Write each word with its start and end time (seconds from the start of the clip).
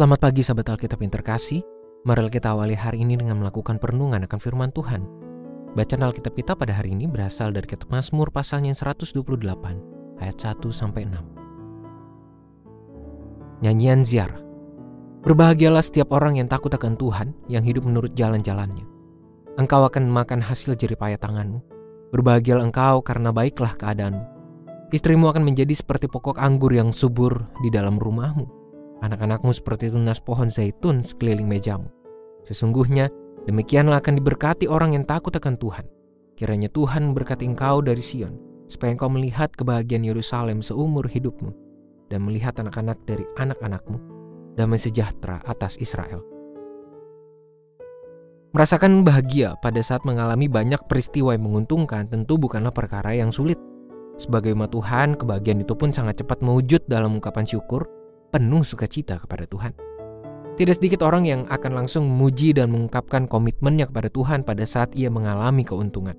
Selamat 0.00 0.32
pagi 0.32 0.40
sahabat 0.40 0.64
Alkitab 0.64 1.04
yang 1.04 1.12
terkasih. 1.12 1.60
Mari 2.08 2.32
kita 2.32 2.56
awali 2.56 2.72
hari 2.72 3.04
ini 3.04 3.20
dengan 3.20 3.36
melakukan 3.36 3.76
perenungan 3.76 4.24
akan 4.24 4.40
firman 4.40 4.72
Tuhan. 4.72 5.04
Bacaan 5.76 6.00
Alkitab 6.00 6.40
kita 6.40 6.56
pada 6.56 6.72
hari 6.72 6.96
ini 6.96 7.04
berasal 7.04 7.52
dari 7.52 7.68
kitab 7.68 7.92
Mazmur 7.92 8.32
pasalnya 8.32 8.72
128 8.72 9.12
ayat 10.24 10.36
1 10.40 10.56
sampai 10.72 11.04
6. 11.04 13.60
Nyanyian 13.60 14.00
ziarah. 14.00 14.40
Berbahagialah 15.20 15.84
setiap 15.84 16.16
orang 16.16 16.40
yang 16.40 16.48
takut 16.48 16.72
akan 16.72 16.96
Tuhan, 16.96 17.36
yang 17.52 17.60
hidup 17.60 17.84
menurut 17.84 18.16
jalan-jalannya. 18.16 18.88
Engkau 19.60 19.84
akan 19.84 20.08
makan 20.08 20.40
hasil 20.40 20.80
jeripaya 20.80 21.20
tanganmu. 21.20 21.60
Berbahagialah 22.08 22.72
engkau 22.72 23.04
karena 23.04 23.36
baiklah 23.36 23.76
keadaanmu. 23.76 24.24
Istrimu 24.96 25.28
akan 25.28 25.44
menjadi 25.44 25.76
seperti 25.76 26.08
pokok 26.08 26.40
anggur 26.40 26.72
yang 26.72 26.88
subur 26.88 27.52
di 27.60 27.68
dalam 27.68 28.00
rumahmu 28.00 28.59
Anak-anakmu 29.00 29.56
seperti 29.56 29.88
tunas 29.88 30.20
pohon 30.20 30.52
zaitun 30.52 31.00
sekeliling 31.00 31.48
mejamu. 31.48 31.88
Sesungguhnya 32.44 33.08
demikianlah 33.48 34.04
akan 34.04 34.20
diberkati 34.20 34.68
orang 34.68 34.92
yang 34.92 35.08
takut 35.08 35.32
akan 35.32 35.56
Tuhan. 35.56 35.88
Kiranya 36.36 36.68
Tuhan 36.68 37.16
berkati 37.16 37.48
engkau 37.48 37.80
dari 37.80 38.00
Sion, 38.04 38.36
supaya 38.68 38.92
engkau 38.92 39.08
melihat 39.08 39.52
kebahagiaan 39.56 40.04
Yerusalem 40.04 40.60
seumur 40.60 41.08
hidupmu, 41.08 41.52
dan 42.12 42.24
melihat 42.28 42.56
anak-anak 42.60 43.00
dari 43.08 43.24
anak-anakmu, 43.40 43.96
damai 44.56 44.76
sejahtera 44.76 45.40
atas 45.48 45.80
Israel. 45.80 46.20
Merasakan 48.52 49.06
bahagia 49.06 49.56
pada 49.64 49.80
saat 49.80 50.04
mengalami 50.04 50.50
banyak 50.50 50.80
peristiwa 50.90 51.32
yang 51.32 51.48
menguntungkan 51.48 52.08
tentu 52.10 52.36
bukanlah 52.36 52.74
perkara 52.74 53.16
yang 53.16 53.32
sulit. 53.32 53.56
Sebagai 54.20 54.52
umat 54.52 54.74
Tuhan, 54.74 55.16
kebahagiaan 55.16 55.64
itu 55.64 55.72
pun 55.72 55.94
sangat 55.94 56.20
cepat 56.20 56.44
mewujud 56.44 56.84
dalam 56.84 57.16
ungkapan 57.16 57.48
syukur 57.48 57.99
penuh 58.30 58.62
sukacita 58.62 59.18
kepada 59.18 59.44
Tuhan. 59.46 59.74
Tidak 60.56 60.74
sedikit 60.76 61.06
orang 61.06 61.24
yang 61.24 61.40
akan 61.48 61.72
langsung 61.72 62.04
memuji 62.06 62.52
dan 62.52 62.70
mengungkapkan 62.70 63.26
komitmennya 63.26 63.88
kepada 63.88 64.12
Tuhan 64.12 64.44
pada 64.44 64.64
saat 64.66 64.92
ia 64.94 65.08
mengalami 65.08 65.64
keuntungan. 65.64 66.14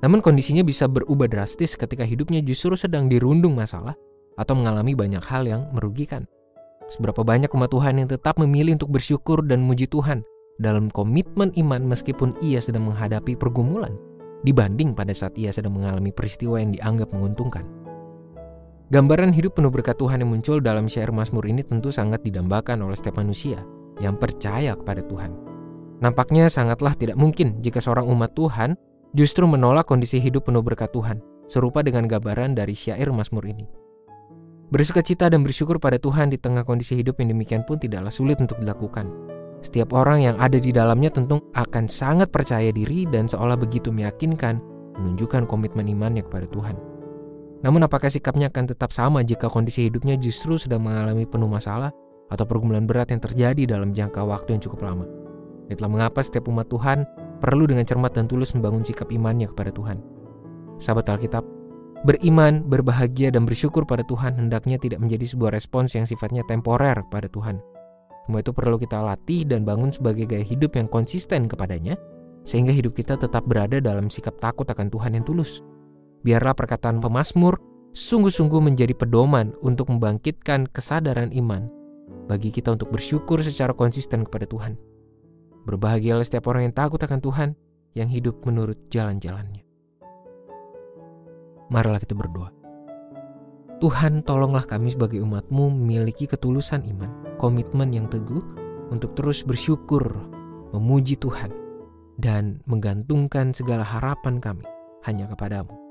Namun 0.00 0.20
kondisinya 0.20 0.62
bisa 0.62 0.86
berubah 0.86 1.28
drastis 1.28 1.76
ketika 1.76 2.04
hidupnya 2.04 2.40
justru 2.44 2.72
sedang 2.76 3.08
dirundung 3.08 3.56
masalah 3.56 3.96
atau 4.36 4.54
mengalami 4.56 4.92
banyak 4.92 5.24
hal 5.24 5.48
yang 5.48 5.68
merugikan. 5.72 6.28
Seberapa 6.86 7.26
banyak 7.26 7.50
umat 7.50 7.72
Tuhan 7.72 7.98
yang 7.98 8.08
tetap 8.08 8.38
memilih 8.38 8.78
untuk 8.78 8.94
bersyukur 8.94 9.42
dan 9.42 9.66
memuji 9.66 9.90
Tuhan 9.90 10.22
dalam 10.56 10.88
komitmen 10.88 11.52
iman 11.58 11.82
meskipun 11.84 12.38
ia 12.40 12.62
sedang 12.62 12.88
menghadapi 12.88 13.36
pergumulan 13.36 13.92
dibanding 14.46 14.94
pada 14.94 15.10
saat 15.10 15.34
ia 15.34 15.50
sedang 15.50 15.74
mengalami 15.74 16.14
peristiwa 16.14 16.62
yang 16.62 16.70
dianggap 16.70 17.10
menguntungkan. 17.10 17.85
Gambaran 18.86 19.34
hidup 19.34 19.58
penuh 19.58 19.66
berkat 19.74 19.98
Tuhan 19.98 20.22
yang 20.22 20.30
muncul 20.30 20.62
dalam 20.62 20.86
syair 20.86 21.10
Mazmur 21.10 21.42
ini 21.50 21.66
tentu 21.66 21.90
sangat 21.90 22.22
didambakan 22.22 22.86
oleh 22.86 22.94
setiap 22.94 23.18
manusia 23.18 23.58
yang 23.98 24.14
percaya 24.14 24.78
kepada 24.78 25.02
Tuhan. 25.02 25.34
Nampaknya 25.98 26.46
sangatlah 26.46 26.94
tidak 26.94 27.18
mungkin 27.18 27.58
jika 27.66 27.82
seorang 27.82 28.06
umat 28.06 28.38
Tuhan 28.38 28.78
justru 29.10 29.42
menolak 29.50 29.90
kondisi 29.90 30.22
hidup 30.22 30.46
penuh 30.46 30.62
berkat 30.62 30.94
Tuhan, 30.94 31.18
serupa 31.50 31.82
dengan 31.82 32.06
gambaran 32.06 32.54
dari 32.54 32.78
syair 32.78 33.10
Mazmur 33.10 33.42
ini. 33.50 33.66
Bersuka 34.70 35.02
cita 35.02 35.26
dan 35.26 35.42
bersyukur 35.42 35.82
pada 35.82 35.98
Tuhan 35.98 36.30
di 36.30 36.38
tengah 36.38 36.62
kondisi 36.62 36.94
hidup 36.94 37.18
yang 37.18 37.34
demikian 37.34 37.66
pun 37.66 37.82
tidaklah 37.82 38.14
sulit 38.14 38.38
untuk 38.38 38.62
dilakukan. 38.62 39.10
Setiap 39.66 39.98
orang 39.98 40.30
yang 40.30 40.36
ada 40.38 40.62
di 40.62 40.70
dalamnya 40.70 41.10
tentu 41.10 41.42
akan 41.58 41.90
sangat 41.90 42.30
percaya 42.30 42.70
diri 42.70 43.02
dan 43.10 43.26
seolah 43.26 43.58
begitu 43.58 43.90
meyakinkan 43.90 44.62
menunjukkan 44.94 45.50
komitmen 45.50 45.90
imannya 45.90 46.22
kepada 46.22 46.46
Tuhan. 46.54 46.95
Namun 47.66 47.82
apakah 47.82 48.06
sikapnya 48.06 48.46
akan 48.46 48.70
tetap 48.70 48.94
sama 48.94 49.26
jika 49.26 49.50
kondisi 49.50 49.90
hidupnya 49.90 50.14
justru 50.14 50.54
sedang 50.54 50.86
mengalami 50.86 51.26
penuh 51.26 51.50
masalah 51.50 51.90
atau 52.30 52.46
pergumulan 52.46 52.86
berat 52.86 53.10
yang 53.10 53.18
terjadi 53.18 53.66
dalam 53.66 53.90
jangka 53.90 54.22
waktu 54.22 54.54
yang 54.54 54.62
cukup 54.62 54.86
lama? 54.86 55.02
Itulah 55.66 55.90
mengapa 55.90 56.22
setiap 56.22 56.46
umat 56.46 56.70
Tuhan 56.70 57.02
perlu 57.42 57.66
dengan 57.66 57.82
cermat 57.82 58.14
dan 58.14 58.30
tulus 58.30 58.54
membangun 58.54 58.86
sikap 58.86 59.10
imannya 59.10 59.50
kepada 59.50 59.74
Tuhan. 59.74 59.98
Sahabat 60.78 61.10
Alkitab, 61.10 61.42
beriman, 62.06 62.62
berbahagia, 62.70 63.34
dan 63.34 63.42
bersyukur 63.42 63.82
pada 63.82 64.06
Tuhan 64.06 64.38
hendaknya 64.38 64.78
tidak 64.78 65.02
menjadi 65.02 65.26
sebuah 65.26 65.50
respons 65.50 65.98
yang 65.98 66.06
sifatnya 66.06 66.46
temporer 66.46 67.02
pada 67.10 67.26
Tuhan. 67.26 67.58
Semua 68.30 68.46
itu 68.46 68.54
perlu 68.54 68.78
kita 68.78 69.02
latih 69.02 69.42
dan 69.42 69.66
bangun 69.66 69.90
sebagai 69.90 70.22
gaya 70.30 70.46
hidup 70.46 70.78
yang 70.78 70.86
konsisten 70.86 71.50
kepadanya, 71.50 71.98
sehingga 72.46 72.70
hidup 72.70 72.94
kita 72.94 73.18
tetap 73.18 73.42
berada 73.42 73.82
dalam 73.82 74.06
sikap 74.06 74.38
takut 74.38 74.70
akan 74.70 74.86
Tuhan 74.86 75.18
yang 75.18 75.26
tulus. 75.26 75.66
Biarlah 76.24 76.56
perkataan 76.56 77.02
pemazmur 77.02 77.58
sungguh-sungguh 77.96 78.60
menjadi 78.60 78.92
pedoman 78.92 79.56
untuk 79.64 79.88
membangkitkan 79.88 80.68
kesadaran 80.68 81.32
iman 81.32 81.72
bagi 82.28 82.52
kita 82.52 82.74
untuk 82.74 82.92
bersyukur 82.92 83.40
secara 83.40 83.72
konsisten 83.72 84.26
kepada 84.26 84.44
Tuhan. 84.44 84.76
Berbahagialah 85.66 86.22
setiap 86.22 86.46
orang 86.52 86.70
yang 86.70 86.76
takut 86.76 87.00
akan 87.02 87.18
Tuhan, 87.18 87.48
yang 87.96 88.06
hidup 88.06 88.44
menurut 88.44 88.76
jalan-jalannya. 88.92 89.64
Marilah 91.72 91.98
kita 91.98 92.14
berdoa. 92.14 92.54
Tuhan 93.82 94.24
tolonglah 94.24 94.64
kami 94.64 94.94
sebagai 94.94 95.20
umatmu 95.20 95.68
memiliki 95.68 96.24
ketulusan 96.24 96.86
iman, 96.96 97.36
komitmen 97.36 97.92
yang 97.92 98.06
teguh 98.08 98.40
untuk 98.88 99.12
terus 99.18 99.42
bersyukur, 99.42 100.06
memuji 100.72 101.18
Tuhan, 101.18 101.52
dan 102.16 102.62
menggantungkan 102.64 103.52
segala 103.52 103.84
harapan 103.84 104.40
kami 104.40 104.64
hanya 105.04 105.28
kepadamu. 105.28 105.85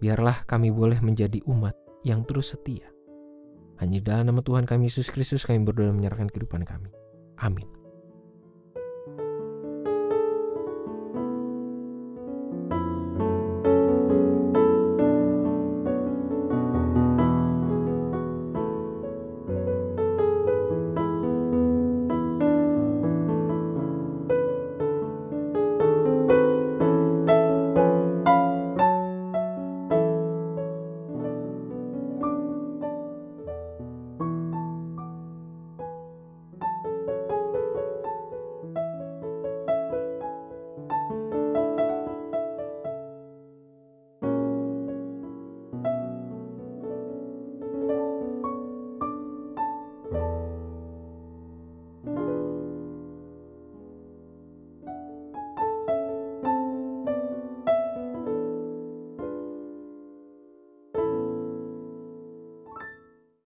Biarlah 0.00 0.48
kami 0.48 0.72
boleh 0.72 0.98
menjadi 1.04 1.44
umat 1.46 1.76
yang 2.02 2.24
terus 2.24 2.56
setia. 2.56 2.88
Hanya 3.80 4.00
dalam 4.00 4.32
nama 4.32 4.40
Tuhan 4.44 4.68
kami 4.68 4.88
Yesus 4.88 5.08
Kristus 5.08 5.44
kami 5.44 5.64
berdoa 5.64 5.92
menyerahkan 5.92 6.28
kehidupan 6.32 6.64
kami. 6.64 6.92
Amin. 7.40 7.79